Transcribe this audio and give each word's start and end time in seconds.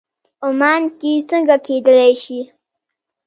عمان 0.47 0.83
کې 0.99 1.11
څنګه 1.29 1.55
کېدلی 1.65 2.13
شي. 2.23 2.39